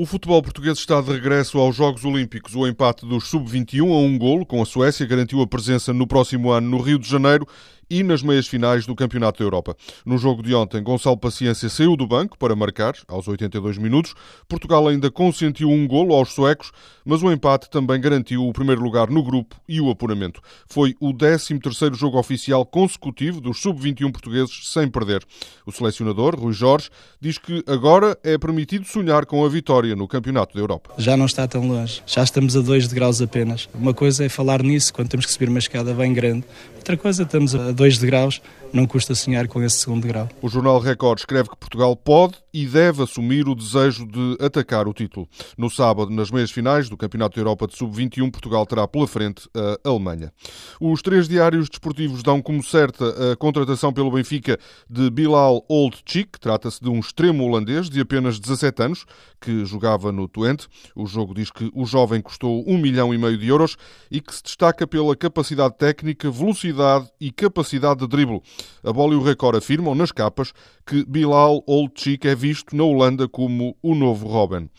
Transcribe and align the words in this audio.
O 0.00 0.06
futebol 0.06 0.40
português 0.40 0.78
está 0.78 1.00
de 1.00 1.10
regresso 1.10 1.58
aos 1.58 1.74
Jogos 1.74 2.04
Olímpicos. 2.04 2.54
O 2.54 2.68
empate 2.68 3.04
dos 3.04 3.26
sub-21 3.26 3.90
a 3.90 3.98
um 3.98 4.16
golo 4.16 4.46
com 4.46 4.62
a 4.62 4.64
Suécia 4.64 5.04
garantiu 5.04 5.40
a 5.40 5.46
presença 5.48 5.92
no 5.92 6.06
próximo 6.06 6.52
ano 6.52 6.70
no 6.70 6.80
Rio 6.80 7.00
de 7.00 7.10
Janeiro 7.10 7.44
e 7.90 8.02
nas 8.02 8.22
meias 8.22 8.46
finais 8.46 8.86
do 8.86 8.94
Campeonato 8.94 9.38
da 9.38 9.44
Europa. 9.44 9.76
No 10.04 10.18
jogo 10.18 10.42
de 10.42 10.54
ontem, 10.54 10.82
Gonçalo 10.82 11.16
Paciência 11.16 11.68
saiu 11.68 11.96
do 11.96 12.06
banco 12.06 12.38
para 12.38 12.54
marcar, 12.56 12.94
aos 13.06 13.28
82 13.28 13.78
minutos. 13.78 14.14
Portugal 14.48 14.88
ainda 14.88 15.10
consentiu 15.10 15.70
um 15.70 15.86
golo 15.86 16.14
aos 16.14 16.32
suecos, 16.32 16.70
mas 17.04 17.22
o 17.22 17.32
empate 17.32 17.70
também 17.70 18.00
garantiu 18.00 18.46
o 18.46 18.52
primeiro 18.52 18.82
lugar 18.82 19.08
no 19.08 19.22
grupo 19.22 19.56
e 19.68 19.80
o 19.80 19.90
apuramento. 19.90 20.40
Foi 20.68 20.94
o 21.00 21.12
13º 21.12 21.94
jogo 21.94 22.18
oficial 22.18 22.66
consecutivo 22.66 23.40
dos 23.40 23.60
sub-21 23.60 24.12
portugueses 24.12 24.72
sem 24.72 24.88
perder. 24.88 25.24
O 25.66 25.72
selecionador, 25.72 26.38
Rui 26.38 26.52
Jorge, 26.52 26.90
diz 27.20 27.38
que 27.38 27.62
agora 27.66 28.18
é 28.22 28.36
permitido 28.36 28.84
sonhar 28.84 29.24
com 29.26 29.44
a 29.44 29.48
vitória 29.48 29.96
no 29.96 30.06
Campeonato 30.06 30.54
da 30.54 30.60
Europa. 30.60 30.94
Já 30.98 31.16
não 31.16 31.26
está 31.26 31.46
tão 31.48 31.66
longe, 31.66 32.02
já 32.06 32.22
estamos 32.22 32.56
a 32.56 32.60
2 32.60 32.88
degraus 32.88 33.22
apenas. 33.22 33.68
Uma 33.74 33.94
coisa 33.94 34.24
é 34.24 34.28
falar 34.28 34.62
nisso 34.62 34.92
quando 34.92 35.08
temos 35.08 35.26
que 35.26 35.32
subir 35.32 35.48
uma 35.48 35.58
escada 35.58 35.94
bem 35.94 36.12
grande, 36.12 36.44
outra 36.76 36.96
coisa 36.96 37.22
estamos 37.22 37.54
a 37.54 37.72
2 37.78 37.98
degraus 37.98 38.42
não 38.72 38.86
custa 38.86 39.14
sonhar 39.14 39.46
com 39.46 39.62
esse 39.62 39.78
segundo 39.78 40.06
grau. 40.06 40.28
O 40.42 40.48
Jornal 40.48 40.80
Record 40.80 41.20
escreve 41.20 41.48
que 41.48 41.56
Portugal 41.56 41.94
pode 41.96 42.34
e 42.58 42.66
deve 42.66 43.04
assumir 43.04 43.46
o 43.46 43.54
desejo 43.54 44.04
de 44.04 44.36
atacar 44.44 44.88
o 44.88 44.92
título. 44.92 45.28
No 45.56 45.70
sábado, 45.70 46.10
nas 46.10 46.28
meias 46.28 46.50
finais 46.50 46.88
do 46.88 46.96
Campeonato 46.96 47.36
da 47.36 47.40
Europa 47.40 47.68
de 47.68 47.76
Sub-21, 47.76 48.32
Portugal 48.32 48.66
terá 48.66 48.88
pela 48.88 49.06
frente 49.06 49.48
a 49.54 49.88
Alemanha. 49.88 50.32
Os 50.80 51.00
três 51.00 51.28
diários 51.28 51.68
desportivos 51.68 52.20
dão 52.20 52.42
como 52.42 52.60
certa 52.60 53.32
a 53.32 53.36
contratação 53.36 53.92
pelo 53.92 54.10
Benfica 54.10 54.58
de 54.90 55.08
Bilal 55.08 55.64
Oldchik. 55.68 56.40
Trata-se 56.40 56.82
de 56.82 56.88
um 56.88 56.98
extremo 56.98 57.44
holandês 57.44 57.88
de 57.88 58.00
apenas 58.00 58.40
17 58.40 58.82
anos 58.82 59.04
que 59.40 59.64
jogava 59.64 60.10
no 60.10 60.26
Twente. 60.26 60.66
O 60.96 61.06
jogo 61.06 61.34
diz 61.34 61.52
que 61.52 61.70
o 61.72 61.86
jovem 61.86 62.20
custou 62.20 62.64
um 62.66 62.76
milhão 62.76 63.14
e 63.14 63.18
meio 63.18 63.38
de 63.38 63.46
euros 63.46 63.76
e 64.10 64.20
que 64.20 64.34
se 64.34 64.42
destaca 64.42 64.84
pela 64.84 65.14
capacidade 65.14 65.76
técnica, 65.78 66.28
velocidade 66.28 67.08
e 67.20 67.30
capacidade 67.30 68.00
de 68.00 68.08
drible. 68.08 68.42
A 68.82 68.92
Bola 68.92 69.14
e 69.14 69.16
o 69.16 69.22
Record 69.22 69.58
afirmam 69.58 69.94
nas 69.94 70.10
capas 70.10 70.52
que 70.88 71.04
Bilal 71.04 71.62
Oldchik 71.66 72.26
é 72.26 72.34
visto 72.34 72.74
na 72.74 72.82
Holanda 72.82 73.28
como 73.28 73.76
o 73.82 73.94
novo 73.94 74.26
Robin. 74.26 74.70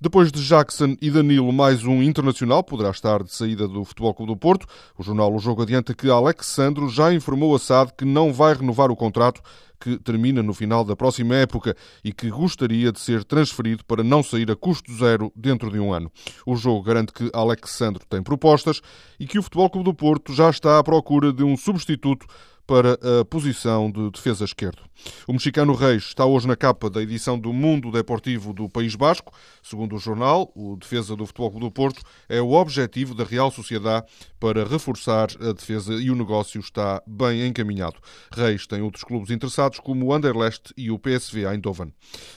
Depois 0.00 0.30
de 0.30 0.40
Jackson 0.40 0.96
e 1.02 1.10
Danilo, 1.10 1.52
mais 1.52 1.82
um 1.82 2.00
internacional 2.00 2.62
poderá 2.62 2.90
estar 2.90 3.24
de 3.24 3.34
saída 3.34 3.66
do 3.66 3.84
Futebol 3.84 4.14
Clube 4.14 4.32
do 4.32 4.38
Porto. 4.38 4.68
O 4.96 5.02
jornal 5.02 5.34
O 5.34 5.40
Jogo 5.40 5.62
adianta 5.62 5.92
que 5.92 6.08
Alexandro 6.08 6.88
já 6.88 7.12
informou 7.12 7.56
a 7.56 7.58
SAD 7.58 7.94
que 7.98 8.04
não 8.04 8.32
vai 8.32 8.54
renovar 8.54 8.88
o 8.92 8.94
contrato 8.94 9.42
que 9.80 9.98
termina 9.98 10.44
no 10.44 10.54
final 10.54 10.84
da 10.84 10.94
próxima 10.94 11.34
época 11.34 11.76
e 12.04 12.12
que 12.12 12.30
gostaria 12.30 12.92
de 12.92 13.00
ser 13.00 13.24
transferido 13.24 13.84
para 13.84 14.04
não 14.04 14.22
sair 14.22 14.48
a 14.52 14.56
custo 14.56 14.94
zero 14.96 15.32
dentro 15.34 15.72
de 15.72 15.80
um 15.80 15.92
ano. 15.92 16.08
O 16.46 16.54
jogo 16.54 16.82
garante 16.82 17.12
que 17.12 17.28
Alexandro 17.32 18.04
tem 18.08 18.22
propostas 18.22 18.80
e 19.18 19.26
que 19.26 19.40
o 19.40 19.42
Futebol 19.42 19.70
Clube 19.70 19.86
do 19.86 19.94
Porto 19.94 20.32
já 20.32 20.50
está 20.50 20.78
à 20.78 20.84
procura 20.84 21.32
de 21.32 21.42
um 21.42 21.56
substituto 21.56 22.26
para 22.68 22.98
a 23.20 23.24
posição 23.24 23.90
de 23.90 24.10
defesa 24.10 24.44
esquerdo. 24.44 24.82
O 25.26 25.32
mexicano 25.32 25.72
Reis 25.74 26.04
está 26.04 26.26
hoje 26.26 26.46
na 26.46 26.54
capa 26.54 26.90
da 26.90 27.00
edição 27.00 27.38
do 27.38 27.50
Mundo 27.50 27.90
Deportivo 27.90 28.52
do 28.52 28.68
País 28.68 28.94
Basco. 28.94 29.32
Segundo 29.62 29.96
o 29.96 29.98
jornal, 29.98 30.52
o 30.54 30.76
defesa 30.76 31.16
do 31.16 31.24
Futebol 31.24 31.50
Clube 31.50 31.66
do 31.66 31.70
Porto 31.70 32.02
é 32.28 32.42
o 32.42 32.52
objetivo 32.52 33.14
da 33.14 33.24
Real 33.24 33.50
Sociedade 33.50 34.06
para 34.38 34.64
reforçar 34.64 35.28
a 35.40 35.52
defesa 35.52 35.94
e 35.94 36.10
o 36.10 36.14
negócio 36.14 36.60
está 36.60 37.02
bem 37.06 37.46
encaminhado. 37.46 37.96
Reis 38.30 38.66
tem 38.66 38.82
outros 38.82 39.02
clubes 39.02 39.30
interessados 39.30 39.80
como 39.80 40.04
o 40.04 40.12
Anderlecht 40.12 40.74
e 40.76 40.90
o 40.90 40.98
PSV 40.98 41.46
Eindhoven. 41.46 41.90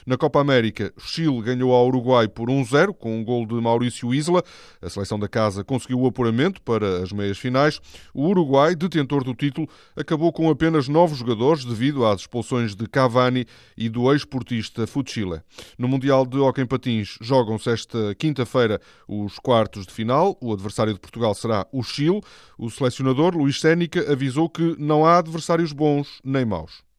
Na 0.05 0.15
Copa 0.15 0.39
América, 0.39 0.93
Chile 0.97 1.41
ganhou 1.41 1.73
ao 1.73 1.87
Uruguai 1.87 2.29
por 2.29 2.47
1-0 2.47 2.93
com 2.93 3.19
um 3.19 3.25
gol 3.25 3.45
de 3.45 3.55
Maurício 3.55 4.13
Isla. 4.13 4.41
A 4.81 4.89
seleção 4.89 5.19
da 5.19 5.27
casa 5.27 5.61
conseguiu 5.61 5.99
o 5.99 6.07
apuramento 6.07 6.61
para 6.61 7.03
as 7.03 7.11
meias 7.11 7.37
finais. 7.37 7.81
O 8.13 8.27
Uruguai, 8.27 8.75
detentor 8.75 9.25
do 9.25 9.33
título, 9.33 9.67
acabou 9.95 10.20
acabou 10.21 10.31
com 10.31 10.51
apenas 10.51 10.87
nove 10.87 11.15
jogadores 11.15 11.65
devido 11.65 12.05
às 12.05 12.21
expulsões 12.21 12.75
de 12.75 12.85
Cavani 12.85 13.47
e 13.75 13.89
do 13.89 14.13
ex-portista 14.13 14.85
Fuchile. 14.85 15.41
No 15.79 15.87
Mundial 15.87 16.27
de 16.27 16.37
Hockey 16.37 16.61
em 16.61 16.65
Patins 16.67 17.17
jogam-se 17.19 17.71
esta 17.71 18.13
quinta-feira 18.13 18.79
os 19.07 19.39
quartos 19.39 19.87
de 19.87 19.91
final. 19.91 20.37
O 20.39 20.53
adversário 20.53 20.93
de 20.93 20.99
Portugal 20.99 21.33
será 21.33 21.65
o 21.71 21.81
Chile. 21.81 22.21
O 22.55 22.69
selecionador, 22.69 23.35
Luís 23.35 23.59
Sénica, 23.59 24.11
avisou 24.11 24.47
que 24.47 24.75
não 24.77 25.03
há 25.03 25.17
adversários 25.17 25.71
bons 25.71 26.21
nem 26.23 26.45
maus. 26.45 26.90